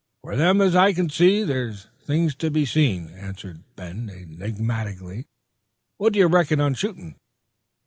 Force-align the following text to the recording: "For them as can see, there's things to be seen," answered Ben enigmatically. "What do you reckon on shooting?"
"For 0.23 0.35
them 0.35 0.61
as 0.61 0.73
can 0.95 1.11
see, 1.11 1.43
there's 1.43 1.85
things 2.01 2.33
to 2.37 2.49
be 2.49 2.65
seen," 2.65 3.09
answered 3.09 3.61
Ben 3.75 4.09
enigmatically. 4.09 5.27
"What 5.99 6.13
do 6.13 6.17
you 6.17 6.25
reckon 6.25 6.59
on 6.59 6.73
shooting?" 6.73 7.17